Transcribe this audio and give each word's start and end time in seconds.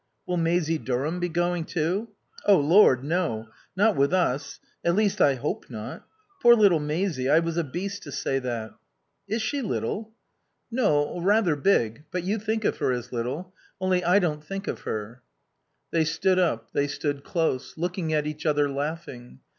"Will 0.25 0.37
Maisie 0.37 0.79
Durham 0.79 1.19
be 1.19 1.29
going 1.29 1.63
too?" 1.63 2.07
"O 2.47 2.57
Lord 2.57 3.03
no. 3.03 3.49
Not 3.75 3.95
with 3.95 4.11
us. 4.15 4.59
At 4.83 4.95
least 4.95 5.21
I 5.21 5.35
hope 5.35 5.69
not... 5.69 6.07
Poor 6.41 6.55
little 6.55 6.79
Maisie, 6.79 7.29
I 7.29 7.37
was 7.37 7.55
a 7.55 7.63
beast 7.63 8.01
to 8.01 8.11
say 8.11 8.39
that." 8.39 8.71
"Is 9.27 9.43
she 9.43 9.61
little?" 9.61 10.11
"No, 10.71 11.19
rather 11.21 11.55
big. 11.55 12.05
But 12.09 12.23
you 12.23 12.39
think 12.39 12.65
of 12.65 12.77
her 12.77 12.91
as 12.91 13.13
little. 13.13 13.53
Only 13.79 14.03
I 14.03 14.17
don't 14.17 14.43
think 14.43 14.67
of 14.67 14.79
her." 14.89 15.21
They 15.91 16.03
stood 16.05 16.39
up; 16.39 16.71
they 16.73 16.87
stood 16.87 17.23
close; 17.23 17.77
looking 17.77 18.11
at 18.11 18.25
each 18.25 18.47
other, 18.47 18.67
laughing. 18.71 19.39